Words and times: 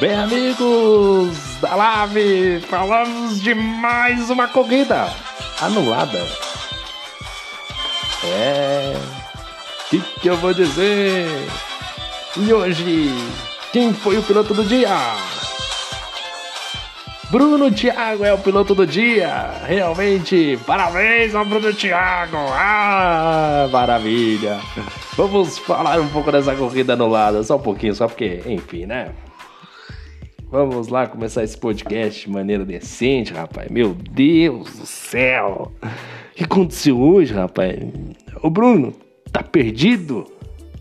Bem, 0.00 0.14
amigos 0.14 1.56
da 1.60 1.74
Live, 1.74 2.60
falamos 2.68 3.42
de 3.42 3.52
mais 3.52 4.30
uma 4.30 4.46
corrida 4.46 5.12
anulada. 5.60 6.24
É. 8.24 8.94
O 8.94 9.90
que, 9.90 10.00
que 10.20 10.28
eu 10.28 10.36
vou 10.36 10.54
dizer? 10.54 11.26
E 12.36 12.52
hoje, 12.52 13.10
quem 13.72 13.92
foi 13.92 14.16
o 14.18 14.22
piloto 14.22 14.54
do 14.54 14.62
dia? 14.62 14.96
Bruno 17.28 17.68
Thiago 17.72 18.24
é 18.24 18.32
o 18.32 18.38
piloto 18.38 18.76
do 18.76 18.86
dia. 18.86 19.50
Realmente, 19.66 20.60
parabéns 20.64 21.34
ao 21.34 21.44
Bruno 21.44 21.74
Thiago. 21.74 22.36
Ah, 22.52 23.68
maravilha. 23.72 24.60
Vamos 25.16 25.58
falar 25.58 25.98
um 25.98 26.08
pouco 26.08 26.30
dessa 26.30 26.54
corrida 26.54 26.92
anulada, 26.92 27.42
só 27.42 27.56
um 27.56 27.60
pouquinho, 27.60 27.96
só 27.96 28.06
porque, 28.06 28.40
enfim, 28.46 28.86
né? 28.86 29.08
Vamos 30.50 30.88
lá 30.88 31.06
começar 31.06 31.44
esse 31.44 31.58
podcast 31.58 32.22
de 32.22 32.30
maneira 32.30 32.64
decente, 32.64 33.34
rapaz. 33.34 33.70
Meu 33.70 33.92
Deus 33.92 34.78
do 34.78 34.86
céu. 34.86 35.70
O 35.82 36.34
que 36.34 36.44
aconteceu 36.44 36.98
hoje, 36.98 37.34
rapaz? 37.34 37.78
O 38.42 38.48
Bruno 38.48 38.94
tá 39.30 39.42
perdido? 39.42 40.24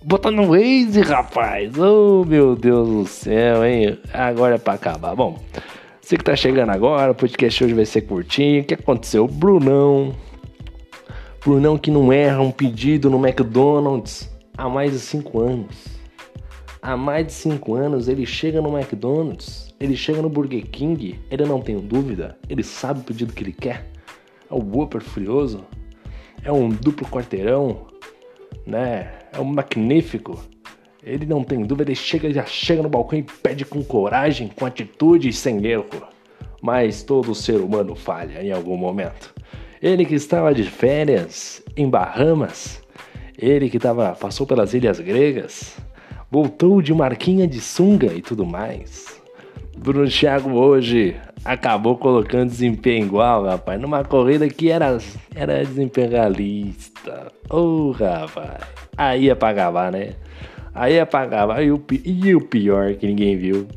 Bota 0.02 0.32
no 0.32 0.52
Waze, 0.52 1.02
rapaz. 1.02 1.78
Oh, 1.78 2.24
meu 2.24 2.56
Deus 2.56 2.88
do 2.88 3.06
céu, 3.08 3.66
hein? 3.66 4.00
Agora 4.14 4.56
é 4.56 4.58
pra 4.58 4.76
acabar. 4.76 5.14
Bom, 5.14 5.38
você 6.00 6.16
que 6.16 6.24
tá 6.24 6.34
chegando 6.34 6.70
agora, 6.70 7.12
o 7.12 7.16
podcast 7.16 7.62
hoje 7.62 7.74
vai 7.74 7.86
ser 7.86 8.04
curtinho. 8.04 8.62
O 8.62 8.66
que 8.66 8.74
aconteceu? 8.74 9.26
O 9.26 9.28
Brunão. 9.28 10.16
Brunão 11.44 11.78
que 11.78 11.92
não 11.92 12.14
erra 12.14 12.40
um 12.40 12.52
pedido 12.52 13.10
no 13.10 13.18
McDonald's 13.18 14.34
há 14.58 14.70
mais 14.70 14.94
de 14.94 15.00
5 15.00 15.42
anos 15.42 15.97
há 16.82 16.96
mais 16.96 17.28
de 17.28 17.34
5 17.34 17.74
anos, 17.76 18.08
ele 18.08 18.26
chega 18.26 18.62
no 18.62 18.78
McDonald's, 18.78 19.74
ele 19.80 19.96
chega 19.96 20.22
no 20.22 20.30
Burger 20.30 20.66
King, 20.70 21.20
ele 21.30 21.46
não 21.46 21.62
tem 21.62 21.78
dúvida, 21.80 22.38
ele 22.50 22.64
sabe 22.64 23.00
o 23.00 23.04
pedido 23.04 23.34
que 23.34 23.44
ele 23.44 23.54
quer. 23.54 23.86
É 24.50 24.54
o 24.54 24.60
Whopper 24.60 25.02
Furioso, 25.02 25.66
é 26.44 26.52
um 26.52 26.70
duplo 26.70 27.08
quarteirão, 27.08 27.88
né? 28.66 29.20
É 29.34 29.40
um 29.40 29.46
magnífico. 29.46 30.40
Ele 31.04 31.26
não 31.26 31.44
tem 31.44 31.64
dúvida, 31.64 31.92
ele 31.92 31.96
chega, 31.96 32.32
já 32.32 32.46
chega 32.46 32.84
no 32.84 32.90
balcão 32.90 33.18
e 33.20 33.24
pede 33.24 33.64
com 33.66 33.84
coragem, 33.84 34.48
com 34.48 34.66
atitude 34.66 35.30
e 35.30 35.34
sem 35.34 35.66
erro. 35.66 35.86
Mas 36.62 37.04
todo 37.04 37.36
ser 37.36 37.62
humano 37.62 37.96
falha 37.96 38.44
em 38.44 38.52
algum 38.52 38.76
momento. 38.76 39.34
Ele 39.82 40.06
que 40.06 40.16
estava 40.16 40.54
de 40.54 40.64
férias 40.64 41.64
em 41.76 41.90
Bahamas, 41.90 42.82
ele 43.38 43.70
que 43.70 43.78
tava, 43.78 44.14
passou 44.14 44.48
pelas 44.48 44.74
ilhas 44.74 45.00
gregas, 45.00 45.78
voltou 46.30 46.82
de 46.82 46.94
marquinha 46.94 47.48
de 47.48 47.60
sunga 47.60 48.14
e 48.14 48.22
tudo 48.22 48.46
mais. 48.46 49.18
Bruno 49.78 50.10
Thiago 50.10 50.52
hoje 50.52 51.16
acabou 51.46 51.98
colocando 51.98 52.50
desempenho 52.50 53.06
igual, 53.06 53.46
rapaz, 53.46 53.80
numa 53.80 54.04
corrida 54.04 54.48
que 54.50 54.70
era, 54.70 54.98
era 55.36 55.64
desempenho 55.64 56.10
realista. 56.10 57.32
Ô, 57.50 57.58
oh, 57.58 57.92
rapaz, 57.92 58.60
aí 58.98 59.30
é 59.30 59.36
pra 59.36 59.50
acabar, 59.50 59.92
né? 59.92 60.14
Aí 60.74 60.96
é 60.96 61.06
pra 61.06 61.24
acabar. 61.24 61.64
E 61.64 61.72
o, 61.72 61.84
e 62.04 62.36
o 62.36 62.42
pior 62.42 62.94
que 62.96 63.08
ninguém 63.08 63.38
viu? 63.38 63.68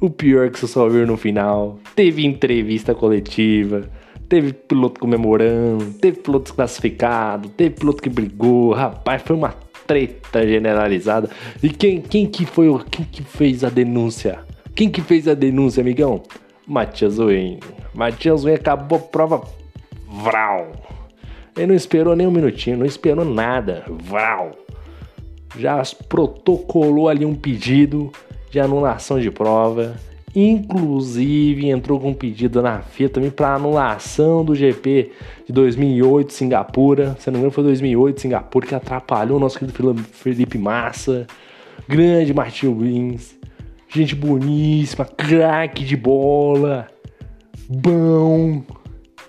O 0.00 0.10
pior 0.10 0.50
que 0.50 0.58
você 0.58 0.66
só 0.66 0.88
viu 0.88 1.06
no 1.06 1.16
final. 1.16 1.78
Teve 1.94 2.26
entrevista 2.26 2.94
coletiva, 2.94 3.88
teve 4.28 4.52
piloto 4.52 5.00
comemorando, 5.00 5.92
teve 5.94 6.18
piloto 6.20 6.44
desclassificado, 6.44 7.48
teve 7.48 7.76
piloto 7.76 8.02
que 8.02 8.10
brigou. 8.10 8.72
Rapaz, 8.72 9.22
foi 9.22 9.34
uma 9.34 9.54
treta 9.86 10.46
generalizada. 10.46 11.30
E 11.62 11.68
quem, 11.68 12.00
quem 12.00 12.26
que 12.26 12.44
foi 12.44 12.68
o 12.68 12.78
quem 12.78 13.04
que 13.04 13.22
fez 13.22 13.64
a 13.64 13.68
denúncia? 13.68 14.40
Quem 14.74 14.90
que 14.90 15.00
fez 15.00 15.26
a 15.26 15.34
denúncia, 15.34 15.80
amigão? 15.80 16.22
Matias 16.66 17.16
Wayne. 17.16 17.60
Matias 17.94 18.42
Wayne 18.42 18.58
acabou 18.58 18.98
a 18.98 19.02
prova 19.02 19.42
vral. 20.06 20.72
Ele 21.56 21.68
não 21.68 21.74
esperou 21.74 22.14
nem 22.14 22.26
um 22.26 22.30
minutinho, 22.30 22.76
não 22.76 22.86
esperou 22.86 23.24
nada. 23.24 23.84
Vral. 23.88 24.52
Já 25.58 25.80
protocolou 26.08 27.08
ali 27.08 27.24
um 27.24 27.34
pedido 27.34 28.12
de 28.50 28.60
anulação 28.60 29.18
de 29.18 29.30
prova 29.30 29.96
Inclusive 30.38 31.70
entrou 31.70 31.98
com 31.98 32.10
um 32.10 32.14
pedido 32.14 32.60
na 32.60 32.82
FIA 32.82 33.08
também 33.08 33.30
para 33.30 33.54
anulação 33.54 34.44
do 34.44 34.54
GP 34.54 35.10
de 35.46 35.52
2008 35.54 36.30
Singapura. 36.30 37.16
Se 37.18 37.30
não 37.30 37.36
me 37.36 37.38
engano, 37.38 37.52
foi 37.52 37.64
2008 37.64 38.20
Singapura 38.20 38.66
que 38.66 38.74
atrapalhou 38.74 39.38
o 39.38 39.40
nosso 39.40 39.58
querido 39.58 39.94
Felipe 40.12 40.58
Massa. 40.58 41.26
Grande 41.88 42.34
Martin 42.34 42.66
Wins. 42.66 43.34
Gente 43.88 44.14
boníssima, 44.14 45.06
craque 45.06 45.86
de 45.86 45.96
bola. 45.96 46.86
Bom, 47.66 48.62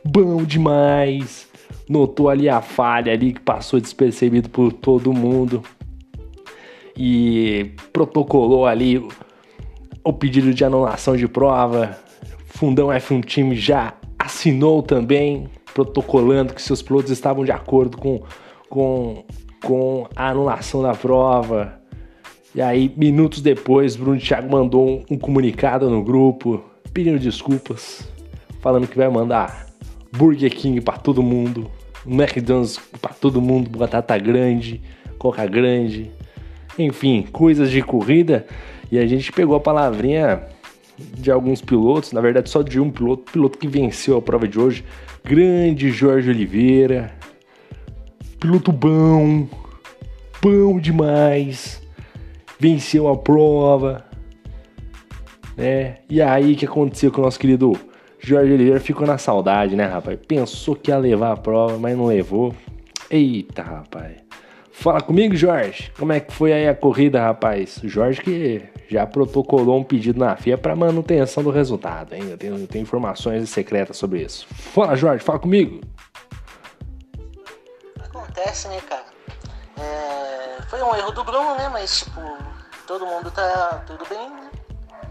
bom 0.04 0.44
demais. 0.44 1.48
Notou 1.88 2.28
ali 2.28 2.50
a 2.50 2.60
falha 2.60 3.14
ali 3.14 3.32
que 3.32 3.40
passou 3.40 3.80
despercebido 3.80 4.50
por 4.50 4.74
todo 4.74 5.14
mundo. 5.14 5.64
E 6.98 7.72
protocolou 7.94 8.66
ali 8.66 9.02
o 10.08 10.14
pedido 10.14 10.54
de 10.54 10.64
anulação 10.64 11.18
de 11.18 11.28
prova. 11.28 11.98
Fundão 12.46 12.88
F1 12.88 13.26
Team 13.26 13.54
já 13.54 13.94
assinou 14.18 14.82
também, 14.82 15.50
protocolando 15.74 16.54
que 16.54 16.62
seus 16.62 16.82
pilotos 16.82 17.12
estavam 17.12 17.44
de 17.44 17.52
acordo 17.52 17.98
com, 17.98 18.24
com, 18.70 19.26
com 19.62 20.08
a 20.16 20.30
anulação 20.30 20.82
da 20.82 20.94
prova. 20.94 21.74
E 22.56 22.62
aí, 22.62 22.92
minutos 22.96 23.42
depois, 23.42 23.98
Bruno 23.98 24.18
Thiago 24.18 24.50
mandou 24.50 24.88
um, 24.88 25.04
um 25.12 25.18
comunicado 25.18 25.90
no 25.90 26.02
grupo 26.02 26.64
pedindo 26.94 27.20
desculpas, 27.20 28.08
falando 28.62 28.88
que 28.88 28.98
vai 28.98 29.10
mandar 29.10 29.68
Burger 30.12 30.56
King 30.56 30.80
para 30.80 30.98
todo 30.98 31.22
mundo, 31.22 31.70
McDonald's 32.06 32.80
para 33.02 33.14
todo 33.14 33.42
mundo, 33.42 33.70
batata 33.78 34.18
grande, 34.18 34.82
coca 35.20 35.46
grande, 35.46 36.10
enfim, 36.80 37.28
coisas 37.30 37.70
de 37.70 37.82
corrida. 37.82 38.48
E 38.92 38.98
a 38.98 39.06
gente 39.06 39.32
pegou 39.32 39.56
a 39.56 39.60
palavrinha 39.60 40.44
de 40.98 41.32
alguns 41.32 41.62
pilotos, 41.62 42.12
na 42.12 42.22
verdade 42.22 42.50
só 42.50 42.62
de 42.62 42.80
um 42.80 42.90
piloto, 42.90 43.32
piloto 43.32 43.58
que 43.58 43.68
venceu 43.68 44.18
a 44.18 44.22
prova 44.22 44.48
de 44.48 44.60
hoje, 44.60 44.84
grande 45.24 45.92
Jorge 45.92 46.30
Oliveira, 46.30 47.14
piloto 48.40 48.72
bom, 48.72 49.48
bom 50.42 50.80
demais, 50.80 51.82
venceu 52.60 53.08
a 53.08 53.16
prova, 53.16 54.06
né? 55.56 55.98
E 56.10 56.22
aí 56.22 56.56
que 56.56 56.66
aconteceu 56.66 57.12
com 57.12 57.22
o 57.22 57.26
nosso 57.26 57.40
querido 57.40 57.74
Jorge 58.20 58.52
Oliveira 58.52 58.80
ficou 58.80 59.06
na 59.06 59.18
saudade, 59.18 59.76
né, 59.76 59.86
rapaz? 59.86 60.18
Pensou 60.28 60.76
que 60.76 60.92
ia 60.92 60.98
levar 60.98 61.34
a 61.34 61.38
prova, 61.38 61.78
mas 61.78 61.96
não 61.96 62.08
levou. 62.08 62.54
Eita, 63.10 63.62
rapaz. 63.62 64.27
Fala 64.80 65.02
comigo, 65.02 65.36
Jorge. 65.36 65.92
Como 65.98 66.14
é 66.14 66.20
que 66.20 66.32
foi 66.32 66.54
aí 66.54 66.70
a 66.70 66.76
corrida, 66.76 67.20
rapaz? 67.20 67.80
Jorge 67.84 68.22
que 68.22 68.64
já 68.88 69.08
protocolou 69.08 69.80
um 69.80 69.84
pedido 69.84 70.20
na 70.20 70.38
FIA 70.38 70.56
para 70.56 70.76
manutenção 70.76 71.44
do 71.44 71.50
resultado. 71.50 72.14
Ainda 72.14 72.34
Eu 72.34 72.38
tenho, 72.38 72.68
tenho 72.68 72.84
informações 72.84 73.50
secretas 73.50 73.98
sobre 73.98 74.22
isso. 74.22 74.46
Fala, 74.54 74.96
Jorge, 74.96 75.24
fala 75.24 75.40
comigo. 75.40 75.82
Acontece, 78.00 78.68
né, 78.68 78.80
cara? 78.88 79.06
É, 79.80 80.62
foi 80.70 80.80
um 80.84 80.96
erro 80.96 81.12
do 81.12 81.24
Bruno, 81.24 81.56
né? 81.56 81.70
Mas, 81.70 82.02
tipo, 82.02 82.22
todo 82.86 83.04
mundo 83.04 83.32
tá 83.32 83.84
tudo 83.88 84.06
bem, 84.08 84.30
né? 84.30 84.52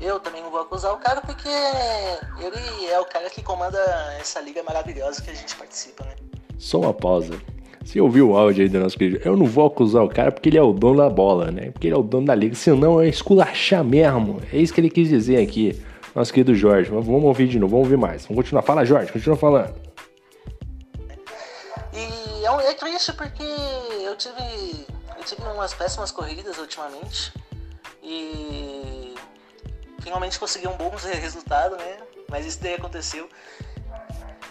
Eu 0.00 0.20
também 0.20 0.42
não 0.44 0.50
vou 0.50 0.60
acusar 0.60 0.94
o 0.94 0.98
cara 0.98 1.20
porque 1.20 1.48
ele 1.48 2.86
é 2.86 3.00
o 3.00 3.04
cara 3.04 3.28
que 3.28 3.42
comanda 3.42 3.78
essa 4.20 4.40
liga 4.40 4.62
maravilhosa 4.62 5.20
que 5.20 5.30
a 5.30 5.34
gente 5.34 5.56
participa, 5.56 6.04
né? 6.04 6.14
Só 6.56 6.78
uma 6.78 6.94
pausa. 6.94 7.36
Você 7.86 8.00
ouviu 8.00 8.30
o 8.30 8.36
áudio 8.36 8.64
aí 8.64 8.68
do 8.68 8.80
nosso 8.80 8.98
querido? 8.98 9.20
Eu 9.24 9.36
não 9.36 9.46
vou 9.46 9.64
acusar 9.64 10.02
o 10.02 10.08
cara 10.08 10.32
porque 10.32 10.48
ele 10.48 10.58
é 10.58 10.62
o 10.62 10.72
dono 10.72 10.96
da 10.96 11.08
bola, 11.08 11.52
né? 11.52 11.70
Porque 11.70 11.86
ele 11.86 11.94
é 11.94 11.96
o 11.96 12.02
dono 12.02 12.26
da 12.26 12.34
liga. 12.34 12.56
Senão 12.56 13.00
é 13.00 13.06
esculachar 13.08 13.84
mesmo. 13.84 14.42
É 14.52 14.56
isso 14.56 14.74
que 14.74 14.80
ele 14.80 14.90
quis 14.90 15.08
dizer 15.08 15.40
aqui, 15.40 15.80
nosso 16.12 16.32
querido 16.32 16.52
Jorge. 16.52 16.90
Mas 16.92 17.06
vamos 17.06 17.22
ouvir 17.22 17.46
de 17.46 17.60
novo, 17.60 17.76
vamos 17.76 17.86
ouvir 17.86 17.96
mais. 17.96 18.26
Vamos 18.26 18.42
continuar. 18.42 18.62
Fala, 18.62 18.84
Jorge, 18.84 19.12
continua 19.12 19.36
falando. 19.36 19.72
E 21.92 22.44
é, 22.44 22.70
é 22.70 22.74
triste 22.74 23.12
porque 23.12 23.44
eu 23.44 24.16
tive, 24.16 24.84
eu 25.16 25.24
tive 25.24 25.42
umas 25.42 25.72
péssimas 25.72 26.10
corridas 26.10 26.58
ultimamente. 26.58 27.32
E 28.02 29.14
finalmente 30.00 30.40
consegui 30.40 30.66
um 30.66 30.76
bom 30.76 30.90
resultado, 31.22 31.76
né? 31.76 31.98
Mas 32.28 32.46
isso 32.46 32.60
daí 32.60 32.74
aconteceu. 32.74 33.28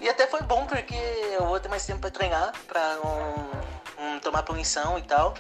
E 0.06 0.10
até 0.10 0.28
foi 0.28 0.44
bom 0.44 0.68
porque 0.68 0.94
eu 1.34 1.48
vou 1.48 1.60
ter 1.60 1.68
mais 1.68 1.84
tempo 1.84 2.00
para 2.00 2.12
treinar, 2.12 2.54
para 2.68 2.96
não, 2.98 4.20
tomar 4.20 4.44
punição 4.44 5.00
e 5.00 5.02
tal. 5.02 5.34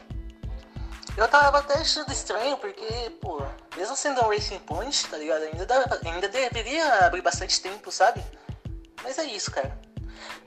Eu 1.16 1.28
tava 1.28 1.60
até 1.60 1.76
achando 1.76 2.12
estranho 2.12 2.58
porque, 2.58 3.12
pô, 3.22 3.46
mesmo 3.78 3.96
sendo 3.96 4.26
um 4.26 4.30
Racing 4.30 4.58
Point, 4.58 5.06
tá 5.06 5.18
ligado? 5.18 5.44
Ainda, 5.44 5.68
dá, 5.68 6.00
ainda 6.04 6.28
deveria 6.28 7.06
abrir 7.06 7.22
bastante 7.22 7.62
tempo, 7.62 7.92
sabe? 7.92 8.24
Mas 9.04 9.20
é 9.20 9.26
isso, 9.26 9.52
cara. 9.52 9.80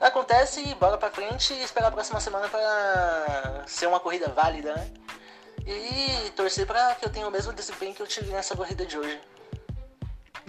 Acontece, 0.00 0.64
bora 0.74 0.98
pra 0.98 1.12
frente 1.12 1.54
e 1.54 1.62
esperar 1.62 1.86
a 1.86 1.92
próxima 1.92 2.18
semana 2.18 2.48
pra 2.48 3.62
ser 3.68 3.86
uma 3.86 4.00
corrida 4.00 4.28
válida, 4.30 4.74
né? 4.74 4.90
E 5.64 6.30
torcer 6.30 6.66
pra 6.66 6.96
que 6.96 7.06
eu 7.06 7.10
tenha 7.10 7.28
o 7.28 7.30
mesmo 7.30 7.52
desempenho 7.52 7.94
que 7.94 8.02
eu 8.02 8.06
tive 8.08 8.32
nessa 8.32 8.56
corrida 8.56 8.84
de 8.84 8.98
hoje. 8.98 9.20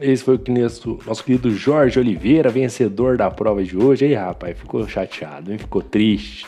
Esse 0.01 0.24
foi 0.24 0.36
o 0.36 0.62
nosso, 0.62 1.00
nosso 1.06 1.24
querido 1.24 1.51
Jorge 1.51 2.00
Oliveira, 2.00 2.50
vencedor 2.50 3.18
da 3.18 3.30
prova 3.30 3.63
de 3.63 3.78
hoje. 3.78 4.06
Aí, 4.06 4.13
rapaz, 4.13 4.57
ficou 4.57 4.88
chateado, 4.88 5.51
hein? 5.51 5.57
ficou 5.57 5.81
triste. 5.81 6.46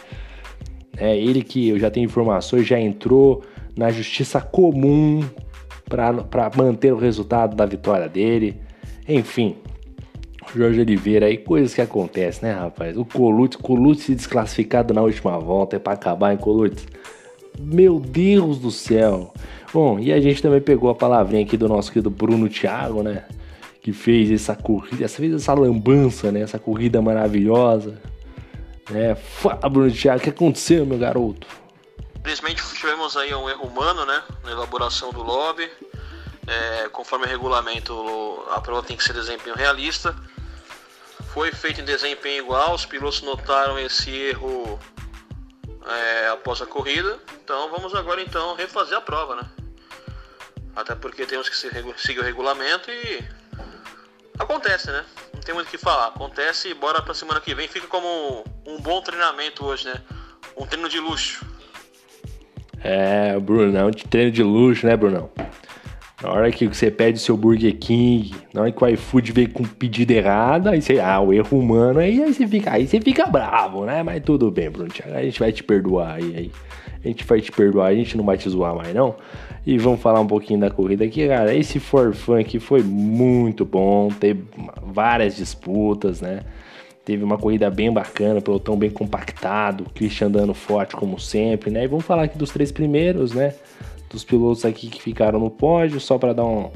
É 0.98 1.18
ele 1.18 1.44
que 1.44 1.70
eu 1.70 1.80
já 1.80 1.90
tenho 1.90 2.06
informações, 2.06 2.66
já 2.66 2.80
entrou 2.80 3.44
na 3.76 3.92
justiça 3.92 4.40
comum 4.40 5.24
para 5.86 6.52
manter 6.56 6.94
o 6.94 6.98
resultado 6.98 7.56
da 7.56 7.66
vitória 7.66 8.08
dele. 8.08 8.58
Enfim, 9.08 9.58
Jorge 10.56 10.80
Oliveira 10.80 11.26
aí, 11.26 11.38
coisas 11.38 11.74
que 11.74 11.82
acontecem, 11.82 12.48
né, 12.48 12.56
rapaz? 12.56 12.96
O 12.98 13.04
Colucci 13.04 14.04
se 14.04 14.16
desclassificado 14.16 14.94
na 14.94 15.02
última 15.02 15.38
volta, 15.40 15.76
é 15.76 15.80
para 15.80 15.94
acabar 15.94 16.34
em 16.34 16.38
Colucci. 16.38 16.86
Meu 17.60 18.00
Deus 18.00 18.60
do 18.60 18.72
céu. 18.72 19.34
Bom, 19.74 20.00
e 20.00 20.12
a 20.12 20.22
gente 20.22 20.42
também 20.42 20.62
pegou 20.62 20.90
a 20.90 20.96
palavrinha 20.96 21.44
aqui 21.44 21.58
do 21.58 21.68
nosso 21.68 21.92
querido 21.92 22.10
Bruno 22.10 22.48
Thiago, 22.48 23.04
né? 23.04 23.24
Que 23.82 23.92
fez 23.92 24.32
essa 24.32 24.56
corrida, 24.56 25.10
fez 25.10 25.34
essa 25.34 25.54
lambança, 25.54 26.32
né? 26.32 26.42
Essa 26.42 26.60
corrida 26.60 27.02
maravilhosa. 27.02 28.00
Né? 28.90 29.16
Fala, 29.16 29.70
Bruno 29.70 29.92
Thiago, 29.92 30.20
o 30.20 30.24
que 30.24 30.30
aconteceu, 30.30 30.86
meu 30.86 31.00
garoto? 31.00 31.48
Infelizmente 32.20 32.62
tivemos 32.76 33.18
aí 33.18 33.34
um 33.34 33.50
erro 33.50 33.66
humano, 33.66 34.06
né? 34.06 34.22
Na 34.44 34.52
elaboração 34.52 35.12
do 35.12 35.24
lobby. 35.24 35.70
É, 36.48 36.90
conforme 36.90 37.26
o 37.26 37.30
regulamento, 37.30 38.44
a 38.52 38.62
prova 38.62 38.84
tem 38.84 38.98
que 38.98 39.04
ser 39.04 39.14
desempenho 39.14 39.56
realista. 39.56 40.16
Foi 41.34 41.52
feito 41.52 41.82
em 41.82 41.86
desempenho 41.86 42.44
igual, 42.44 42.74
os 42.76 42.86
pilotos 42.86 43.22
notaram 43.22 43.80
esse 43.80 44.10
erro 44.12 44.80
é, 45.88 46.28
após 46.30 46.62
a 46.62 46.66
corrida. 46.66 47.18
Então 47.44 47.70
vamos 47.72 47.96
agora 47.96 48.22
então 48.22 48.56
refazer 48.56 48.98
a 48.98 49.02
prova, 49.02 49.36
né? 49.38 49.50
Até 50.76 50.94
porque 50.96 51.26
temos 51.26 51.50
que 51.50 51.56
seguir 51.56 52.20
o 52.20 52.24
regulamento 52.24 52.90
e 52.92 53.24
acontece, 54.44 54.92
né? 54.92 55.04
Não 55.34 55.42
tem 55.42 55.54
muito 55.54 55.68
o 55.68 55.72
que 55.72 55.78
falar. 55.78 56.08
Acontece 56.08 56.70
e 56.70 56.74
bora 56.74 57.02
pra 57.02 57.14
semana 57.14 57.40
que 57.40 57.54
vem. 57.54 57.68
Fica 57.68 57.88
como 57.88 58.44
um 58.66 58.80
bom 58.80 59.02
treinamento 59.02 59.66
hoje, 59.66 59.86
né? 59.86 59.96
Um 60.58 60.66
treino 60.66 60.90
de 60.90 61.00
luxo. 61.00 61.46
É, 62.84 63.40
Brunão, 63.40 63.92
de 63.92 64.04
treino 64.06 64.32
de 64.32 64.44
luxo, 64.44 64.86
né, 64.86 64.98
Brunão? 64.98 65.30
Na 66.22 66.30
hora 66.32 66.52
que 66.52 66.68
você 66.68 66.92
pede 66.92 67.18
seu 67.18 67.36
Burger 67.36 67.76
King, 67.78 68.32
na 68.54 68.62
hora 68.62 68.72
que 68.72 68.84
o 68.84 68.88
iFood 68.88 69.32
vem 69.32 69.48
com 69.48 69.64
pedido 69.64 70.12
errado, 70.12 70.68
aí 70.68 70.80
você, 70.80 71.00
ah, 71.00 71.20
o 71.20 71.34
erro 71.34 71.58
humano, 71.58 72.00
aí, 72.00 72.22
aí 72.22 72.34
você 72.34 72.48
fica, 72.48 72.72
aí 72.72 72.86
você 72.86 73.02
fica 73.02 73.26
bravo, 73.26 73.86
né? 73.86 74.04
Mas 74.04 74.22
tudo 74.24 74.52
bem, 74.52 74.70
Bruno 74.70 74.92
a 75.14 75.24
gente 75.24 75.40
vai 75.40 75.52
te 75.52 75.64
perdoar 75.64 76.16
aí, 76.16 76.36
aí. 76.36 76.52
A 77.04 77.08
gente 77.08 77.26
vai 77.26 77.42
te 77.42 77.52
perdoar, 77.52 77.88
a 77.88 77.96
gente 77.96 78.16
não 78.16 78.24
vai 78.24 78.38
te 78.38 78.48
zoar 78.48 78.76
mais, 78.76 78.94
não. 78.94 79.16
E 79.66 79.78
vamos 79.80 80.00
falar 80.00 80.20
um 80.20 80.28
pouquinho 80.28 80.60
da 80.60 80.70
corrida 80.70 81.04
aqui, 81.04 81.28
cara. 81.28 81.56
Esse 81.56 81.80
For 81.80 82.14
Fun 82.14 82.40
aqui 82.40 82.60
foi 82.60 82.84
muito 82.84 83.66
bom, 83.66 84.10
teve 84.10 84.44
várias 84.84 85.36
disputas, 85.36 86.22
né? 86.22 86.42
Teve 87.04 87.24
uma 87.24 87.38
corrida 87.40 87.68
bem 87.72 87.92
bacana, 87.92 88.40
pelotão 88.40 88.78
bem 88.78 88.92
compactado, 88.92 89.86
Christian 89.96 90.28
andando 90.28 90.54
forte 90.54 90.96
como 90.96 91.20
sempre, 91.20 91.72
né? 91.72 91.84
E 91.84 91.88
vamos 91.88 92.06
falar 92.06 92.24
aqui 92.24 92.38
dos 92.38 92.52
três 92.52 92.72
primeiros, 92.72 93.34
né? 93.34 93.56
Dos 94.12 94.24
pilotos 94.24 94.66
aqui 94.66 94.88
que 94.88 95.02
ficaram 95.02 95.40
no 95.40 95.50
pódio, 95.50 96.00
só 96.00 96.18
para 96.18 96.34
dar 96.34 96.46
um, 96.46 96.70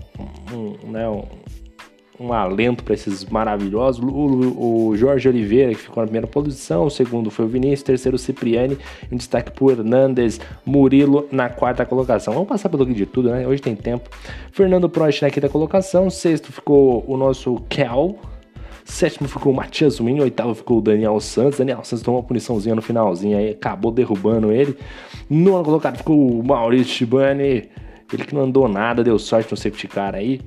um, 0.53 0.91
né, 0.91 1.07
um, 1.09 1.23
um 2.19 2.33
alento 2.33 2.83
para 2.83 2.93
esses 2.93 3.25
maravilhosos. 3.25 4.03
O, 4.03 4.89
o, 4.89 4.97
Jorge 4.97 5.27
Oliveira, 5.27 5.71
que 5.73 5.81
ficou 5.81 6.01
na 6.01 6.07
primeira 6.07 6.27
posição, 6.27 6.85
o 6.85 6.89
segundo 6.89 7.29
foi 7.29 7.45
o 7.45 7.47
Vinícius, 7.47 7.81
o 7.81 7.85
terceiro 7.85 8.15
o 8.15 8.19
Cipriani, 8.19 8.77
um 9.11 9.17
destaque 9.17 9.51
por 9.51 9.71
Hernandes 9.71 10.39
Murilo 10.65 11.27
na 11.31 11.49
quarta 11.49 11.85
colocação. 11.85 12.33
Vamos 12.33 12.49
passar 12.49 12.69
pelo 12.69 12.85
de 12.85 13.05
tudo, 13.05 13.29
né? 13.29 13.45
Hoje 13.47 13.61
tem 13.61 13.75
tempo. 13.75 14.09
Fernando 14.51 14.89
Prost 14.89 15.21
na 15.21 15.29
quinta 15.29 15.49
colocação, 15.49 16.09
sexto 16.09 16.51
ficou 16.51 17.03
o 17.07 17.17
nosso 17.17 17.57
Kel, 17.67 18.17
Sétimo 18.85 19.27
ficou 19.27 19.51
o 19.51 19.55
Matias 19.55 19.97
Win, 19.97 20.19
oitavo 20.19 20.53
ficou 20.53 20.77
o 20.77 20.81
Daniel 20.81 21.19
Santos. 21.19 21.57
Daniel 21.57 21.83
Santos 21.83 22.03
tomou 22.03 22.19
uma 22.19 22.27
puniçãozinha 22.27 22.75
no 22.75 22.83
finalzinho 22.83 23.35
aí, 23.35 23.49
acabou 23.49 23.91
derrubando 23.91 24.51
ele. 24.51 24.77
Nono 25.27 25.63
colocado 25.63 25.97
ficou 25.97 26.39
o 26.39 26.43
Maurício 26.43 26.93
Shibani, 26.93 27.67
ele 28.13 28.23
que 28.25 28.35
não 28.35 28.43
andou 28.43 28.67
nada, 28.67 29.03
deu 29.03 29.17
sorte 29.17 29.49
no 29.49 29.57
safety 29.57 29.87
car 29.87 30.13
aí. 30.13 30.39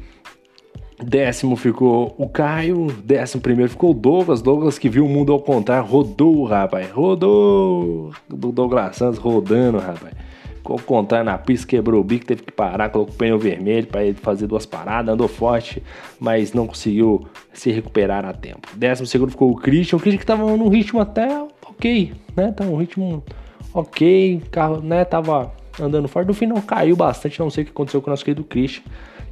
Décimo 1.05 1.56
ficou 1.56 2.14
o 2.17 2.29
Caio, 2.29 2.87
décimo 3.05 3.43
primeiro 3.43 3.73
ficou 3.73 3.90
o 3.90 3.94
Douglas, 3.94 4.40
Douglas 4.40 4.79
que 4.79 4.88
viu 4.88 5.05
o 5.05 5.08
mundo 5.08 5.32
ao 5.32 5.40
contrário, 5.40 5.88
rodou, 5.88 6.44
rapaz, 6.44 6.88
rodou. 6.93 8.12
Douglas 8.29 8.96
Santos 8.96 9.19
rodando, 9.19 9.79
rapaz. 9.79 10.14
Ficou 10.59 10.79
contrário 10.79 11.25
na 11.25 11.39
pista, 11.39 11.67
quebrou 11.67 12.01
o 12.01 12.05
bico, 12.05 12.27
teve 12.27 12.43
que 12.43 12.53
parar, 12.53 12.91
colocou 12.91 13.15
o 13.15 13.17
pneu 13.17 13.39
vermelho 13.39 13.87
para 13.87 14.05
ele 14.05 14.19
fazer 14.21 14.47
duas 14.47 14.67
paradas, 14.67 15.15
andou 15.15 15.29
forte, 15.29 15.83
mas 16.19 16.53
não 16.53 16.67
conseguiu 16.67 17.27
se 17.53 17.71
recuperar 17.71 18.25
a 18.25 18.33
tempo. 18.33 18.69
Décimo 18.75 19.07
segundo 19.07 19.31
ficou 19.31 19.51
o 19.51 19.57
Christian, 19.57 19.97
o 19.97 20.01
Christian 20.01 20.19
que 20.19 20.27
tava 20.27 20.45
num 20.57 20.69
ritmo 20.69 21.01
até 21.01 21.29
ok, 21.67 22.13
né? 22.37 22.53
Tava 22.53 22.71
um 22.71 22.77
ritmo 22.77 23.25
ok, 23.73 24.43
carro, 24.51 24.83
né? 24.83 25.05
Tava 25.05 25.53
andando 25.81 26.09
forte. 26.09 26.27
No 26.27 26.35
final 26.35 26.61
caiu 26.63 26.97
bastante, 26.97 27.39
não 27.39 27.51
sei 27.51 27.63
o 27.63 27.67
que 27.67 27.73
aconteceu 27.73 28.03
com 28.03 28.11
o 28.11 28.13
nosso 28.13 28.25
querido 28.25 28.45
Christian. 28.45 28.83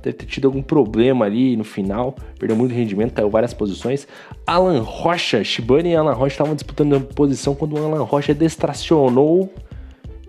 Deve 0.02 0.18
ter 0.18 0.26
tido 0.26 0.46
algum 0.46 0.62
problema 0.62 1.24
ali 1.24 1.56
no 1.56 1.64
final, 1.64 2.14
perdeu 2.38 2.56
muito 2.56 2.72
rendimento, 2.72 3.12
caiu 3.12 3.28
várias 3.28 3.52
posições. 3.52 4.06
Alan 4.46 4.80
Rocha, 4.80 5.42
Shibane 5.42 5.90
e 5.90 5.96
Alan 5.96 6.12
Rocha 6.12 6.34
estavam 6.34 6.54
disputando 6.54 6.94
a 6.94 7.00
posição 7.00 7.56
quando 7.56 7.74
o 7.74 7.84
Alan 7.84 8.04
Rocha 8.04 8.32
destracionou 8.32 9.52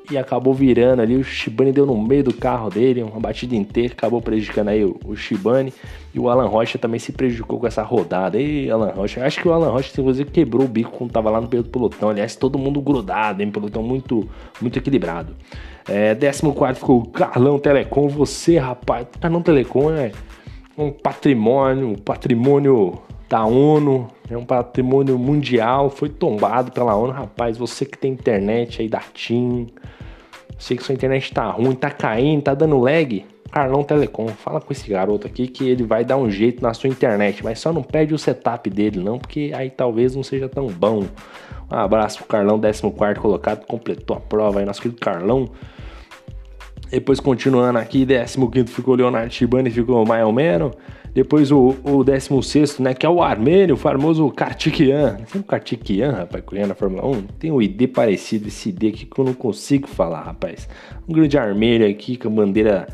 e 0.09 0.17
acabou 0.17 0.53
virando 0.53 1.01
ali. 1.01 1.15
O 1.15 1.23
Shibane 1.23 1.71
deu 1.71 1.85
no 1.85 1.97
meio 2.01 2.23
do 2.23 2.33
carro 2.33 2.69
dele, 2.69 3.03
uma 3.03 3.19
batida 3.19 3.55
inteira, 3.55 3.93
acabou 3.93 4.21
prejudicando 4.21 4.69
aí 4.69 4.83
o, 4.83 4.97
o 5.05 5.15
Shibane. 5.15 5.73
E 6.13 6.19
o 6.19 6.29
Alan 6.29 6.47
Rocha 6.47 6.77
também 6.77 6.99
se 6.99 7.11
prejudicou 7.11 7.59
com 7.59 7.67
essa 7.67 7.83
rodada. 7.83 8.39
E 8.39 8.69
Alan 8.69 8.91
Rocha, 8.91 9.25
acho 9.25 9.41
que 9.41 9.47
o 9.47 9.53
Alan 9.53 9.69
Rocha, 9.69 9.91
inclusive, 9.99 10.29
quebrou 10.31 10.65
o 10.65 10.67
bico 10.67 10.91
quando 10.91 11.11
tava 11.11 11.29
lá 11.29 11.41
no 11.41 11.47
pelotão. 11.47 12.09
Aliás, 12.09 12.35
todo 12.35 12.57
mundo 12.57 12.81
grudado, 12.81 13.41
hein? 13.41 13.51
Pelotão 13.51 13.83
muito, 13.83 14.27
muito 14.61 14.79
equilibrado. 14.79 15.35
É, 15.87 16.15
14 16.15 16.41
ficou 16.75 16.99
o 16.99 17.07
Carlão 17.07 17.59
Telecom. 17.59 18.07
Você, 18.09 18.57
rapaz, 18.57 19.07
Carlão 19.19 19.41
Telecom 19.41 19.91
é 19.91 20.11
um 20.77 20.91
patrimônio, 20.91 21.89
um 21.89 21.95
patrimônio 21.95 22.99
da 23.29 23.45
ONU, 23.45 24.07
é 24.29 24.37
um 24.37 24.45
patrimônio 24.45 25.17
mundial, 25.17 25.89
foi 25.89 26.09
tombado 26.09 26.71
pela 26.71 26.95
ONU. 26.95 27.11
Rapaz, 27.11 27.57
você 27.57 27.85
que 27.85 27.97
tem 27.97 28.11
internet 28.11 28.81
aí 28.81 28.87
da 28.87 29.01
TIM, 29.13 29.67
sei 30.57 30.77
que 30.77 30.83
sua 30.83 30.95
internet 30.95 31.33
tá 31.33 31.49
ruim, 31.49 31.75
tá 31.75 31.89
caindo, 31.89 32.43
tá 32.43 32.53
dando 32.53 32.79
lag. 32.79 33.25
Carlão 33.51 33.83
Telecom, 33.83 34.27
fala 34.27 34.59
com 34.59 34.73
esse 34.73 34.89
garoto 34.89 35.25
aqui 35.25 35.47
que 35.47 35.67
ele 35.67 35.83
vai 35.83 36.03
dar 36.03 36.17
um 36.17 36.29
jeito 36.29 36.61
na 36.61 36.73
sua 36.73 36.89
internet, 36.89 37.43
mas 37.43 37.59
só 37.59 37.71
não 37.71 37.81
perde 37.81 38.13
o 38.13 38.17
setup 38.17 38.69
dele 38.69 38.99
não, 38.99 39.17
porque 39.17 39.51
aí 39.55 39.69
talvez 39.69 40.15
não 40.15 40.23
seja 40.23 40.49
tão 40.49 40.67
bom. 40.67 41.05
Um 41.71 41.75
abraço 41.75 42.19
pro 42.19 42.27
Carlão, 42.27 42.59
14 42.59 43.19
colocado, 43.19 43.65
completou 43.65 44.17
a 44.17 44.19
prova 44.19 44.59
aí, 44.59 44.65
nosso 44.65 44.81
querido 44.81 44.99
Carlão. 44.99 45.49
Depois 46.89 47.19
continuando 47.19 47.79
aqui, 47.79 48.05
15 48.05 48.65
ficou 48.67 48.95
Leonardo 48.95 49.33
Shibani, 49.33 49.69
ficou 49.69 50.05
mais 50.05 50.25
ou 50.25 50.31
menos. 50.31 50.71
Depois 51.17 51.51
o, 51.51 51.73
o 51.83 52.03
16, 52.03 52.77
né, 52.77 52.93
que 52.93 53.03
é 53.03 53.09
o 53.09 53.23
Armênio, 53.23 53.73
o 53.73 53.77
famoso 53.77 54.29
Kartikian. 54.29 55.17
Tem 55.31 55.41
um 55.41 55.43
Kartikian, 55.43 56.11
rapaz, 56.11 56.43
correndo 56.45 56.67
na 56.67 56.75
Fórmula 56.75 57.07
1? 57.07 57.21
Tem 57.39 57.51
um 57.51 57.59
ID 57.59 57.87
parecido, 57.87 58.49
esse 58.49 58.69
ID 58.69 58.83
aqui 58.93 59.05
que 59.07 59.19
eu 59.19 59.25
não 59.25 59.33
consigo 59.33 59.87
falar, 59.87 60.21
rapaz. 60.21 60.69
Um 61.09 61.13
grande 61.13 61.35
Armênio 61.35 61.89
aqui 61.89 62.17
com 62.17 62.27
a 62.27 62.31
bandeira 62.31 62.87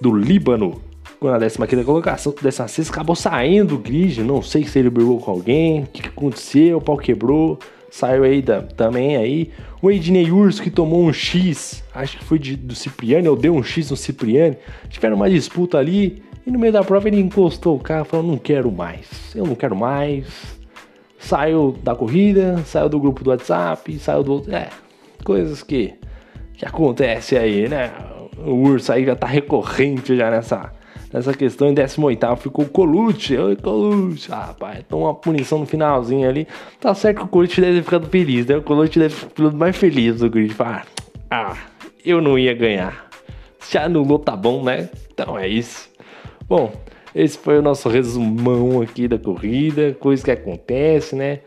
do 0.00 0.12
Líbano. 0.12 0.82
Na 1.22 1.38
15 1.38 1.84
colocação, 1.84 2.34
16 2.42 2.90
acabou 2.90 3.14
saindo 3.14 3.76
do 3.76 3.78
grid. 3.78 4.20
Não 4.24 4.42
sei 4.42 4.64
se 4.64 4.76
ele 4.76 4.90
brigou 4.90 5.20
com 5.20 5.30
alguém, 5.30 5.84
o 5.84 5.86
que, 5.86 6.02
que 6.02 6.08
aconteceu, 6.08 6.78
o 6.78 6.80
pau 6.80 6.96
quebrou. 6.96 7.56
Saiu 7.90 8.24
aí 8.24 8.40
da, 8.40 8.62
também 8.62 9.16
aí. 9.16 9.50
O 9.82 9.90
Ednei 9.90 10.30
Urso 10.30 10.62
que 10.62 10.70
tomou 10.70 11.02
um 11.02 11.12
X, 11.12 11.82
acho 11.94 12.18
que 12.18 12.24
foi 12.24 12.38
de, 12.38 12.56
do 12.56 12.74
Cipriani, 12.74 13.28
ou 13.28 13.36
deu 13.36 13.54
um 13.54 13.62
X 13.62 13.90
no 13.90 13.96
Cipriani. 13.96 14.56
Tiveram 14.88 15.16
uma 15.16 15.28
disputa 15.28 15.78
ali. 15.78 16.22
E 16.46 16.50
no 16.50 16.58
meio 16.58 16.72
da 16.72 16.82
prova 16.82 17.08
ele 17.08 17.20
encostou 17.20 17.76
o 17.76 17.80
carro 17.80 18.04
falou: 18.04 18.26
Não 18.26 18.38
quero 18.38 18.70
mais, 18.70 19.34
eu 19.34 19.44
não 19.44 19.54
quero 19.54 19.76
mais. 19.76 20.26
Saiu 21.18 21.76
da 21.82 21.94
corrida, 21.94 22.58
saiu 22.64 22.88
do 22.88 22.98
grupo 22.98 23.22
do 23.22 23.30
WhatsApp, 23.30 23.98
saiu 23.98 24.22
do. 24.22 24.44
É, 24.54 24.68
coisas 25.24 25.62
que, 25.62 25.94
que 26.54 26.64
acontece 26.64 27.36
aí, 27.36 27.68
né? 27.68 27.92
O 28.38 28.52
urso 28.52 28.92
aí 28.92 29.04
já 29.04 29.14
tá 29.14 29.26
recorrente 29.26 30.16
já 30.16 30.30
nessa, 30.30 30.72
nessa 31.12 31.34
questão. 31.34 31.68
Em 31.68 31.74
18 31.74 32.36
ficou 32.36 32.64
o 32.64 32.68
Colucci. 32.68 33.36
Oi, 33.36 33.56
Colucci. 33.56 34.32
Ah, 34.32 34.46
rapaz, 34.46 34.84
tomou 34.88 35.06
uma 35.06 35.14
punição 35.14 35.58
no 35.58 35.66
finalzinho 35.66 36.28
ali. 36.28 36.46
Tá 36.80 36.94
certo 36.94 37.18
que 37.18 37.24
o 37.24 37.28
Colucci 37.28 37.60
deve 37.60 37.78
ter 37.78 37.84
ficado 37.84 38.06
feliz, 38.08 38.46
né? 38.46 38.56
O 38.56 38.62
Colucci 38.62 38.98
deve 38.98 39.14
ficar 39.14 39.50
mais 39.52 39.76
feliz 39.76 40.18
do 40.18 40.30
grid. 40.30 40.54
Ah, 41.30 41.56
eu 42.04 42.20
não 42.20 42.38
ia 42.38 42.54
ganhar. 42.54 43.08
Se 43.58 43.76
anulou, 43.76 44.18
tá 44.18 44.36
bom, 44.36 44.62
né? 44.62 44.88
Então 45.12 45.38
é 45.38 45.46
isso. 45.46 45.90
Bom, 46.48 46.72
esse 47.14 47.38
foi 47.38 47.58
o 47.58 47.62
nosso 47.62 47.88
resumão 47.88 48.80
aqui 48.80 49.06
da 49.06 49.18
corrida, 49.18 49.96
coisa 50.00 50.24
que 50.24 50.30
acontece, 50.30 51.14
né? 51.14 51.40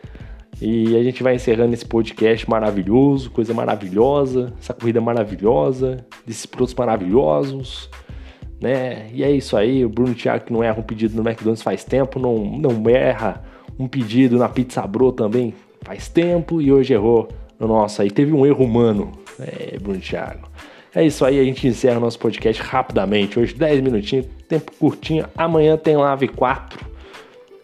E 0.62 0.96
a 0.96 1.04
gente 1.04 1.24
vai 1.24 1.36
encerrando 1.36 1.74
esse 1.74 1.86
podcast 1.86 2.50
maravilhoso, 2.50 3.32
coisa 3.32 3.54
maravilhosa, 3.54 4.54
essa 4.60 4.74
corrida 4.74 5.02
maravilhosa, 5.02 6.06
desses 6.26 6.46
pilotos 6.46 6.76
maravilhosos, 6.76 7.90
né? 8.64 9.10
E 9.14 9.22
é 9.24 9.30
isso 9.30 9.58
aí, 9.58 9.84
o 9.84 9.90
Bruno 9.90 10.16
Thiago 10.16 10.46
que 10.46 10.54
não 10.54 10.64
erra 10.64 10.80
um 10.80 10.84
pedido 10.84 11.22
no 11.22 11.30
McDonald's 11.30 11.62
faz 11.62 11.84
tempo, 11.84 12.18
não, 12.18 12.46
não 12.46 12.90
erra 12.90 13.44
um 13.78 13.90
pedido 13.90 14.38
na 14.38 14.48
Pizza 14.48 14.82
Bro 14.88 15.12
também 15.12 15.54
faz 15.82 16.08
tempo 16.08 16.62
e 16.62 16.72
hoje 16.72 16.94
errou 16.94 17.28
no 17.60 17.68
nosso 17.68 18.02
aí. 18.02 18.10
Teve 18.10 18.32
um 18.32 18.46
erro 18.46 18.64
humano, 18.64 19.12
é, 19.38 19.78
Bruno 19.78 20.00
Thiago. 20.00 20.48
É 20.96 21.06
isso 21.06 21.26
aí, 21.26 21.40
a 21.40 21.44
gente 21.44 21.68
encerra 21.68 21.98
o 21.98 22.00
nosso 22.00 22.18
podcast 22.18 22.62
rapidamente. 22.62 23.38
Hoje 23.38 23.54
10 23.54 23.82
minutinhos, 23.82 24.28
tempo 24.48 24.72
curtinho. 24.80 25.26
Amanhã 25.36 25.76
tem 25.76 25.98
Live 25.98 26.30
4, 26.30 26.80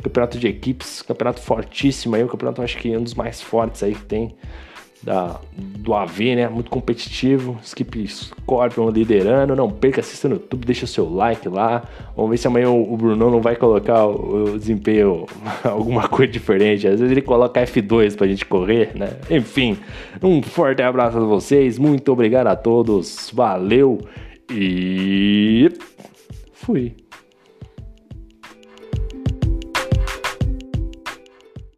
campeonato 0.03 0.37
de 0.37 0.47
equipes, 0.47 1.01
campeonato 1.01 1.39
fortíssimo 1.39 2.15
aí, 2.15 2.23
o 2.25 2.27
campeonato 2.27 2.61
acho 2.61 2.77
que 2.77 2.91
é 2.91 2.97
um 2.97 3.03
dos 3.03 3.13
mais 3.13 3.41
fortes 3.41 3.83
aí 3.83 3.95
que 3.95 4.03
tem 4.03 4.35
da, 5.01 5.39
do 5.55 5.93
AV, 5.93 6.35
né? 6.35 6.47
Muito 6.47 6.69
competitivo. 6.69 7.57
Skip 7.63 8.07
Scorpion 8.07 8.89
liderando. 8.89 9.55
Não 9.55 9.69
perca, 9.69 10.01
assista 10.01 10.27
no 10.27 10.35
YouTube, 10.35 10.65
deixa 10.65 10.85
o 10.85 10.87
seu 10.87 11.09
like 11.09 11.47
lá. 11.47 11.83
Vamos 12.15 12.31
ver 12.31 12.37
se 12.37 12.47
amanhã 12.47 12.69
o, 12.69 12.97
Bruno 12.97 13.31
não 13.31 13.41
vai 13.41 13.55
colocar 13.55 14.05
o, 14.05 14.53
o, 14.53 14.59
desempenho 14.59 15.25
alguma 15.63 16.07
coisa 16.07 16.31
diferente. 16.31 16.87
Às 16.87 16.99
vezes 16.99 17.11
ele 17.11 17.21
coloca 17.21 17.61
F2 17.61 18.15
pra 18.15 18.27
gente 18.27 18.45
correr, 18.45 18.91
né? 18.95 19.11
Enfim, 19.29 19.77
um 20.21 20.41
forte 20.41 20.81
abraço 20.81 21.17
a 21.17 21.21
vocês. 21.21 21.77
Muito 21.77 22.11
obrigado 22.11 22.47
a 22.47 22.55
todos. 22.55 23.31
Valeu 23.33 23.99
e 24.51 25.71
fui. 26.53 26.93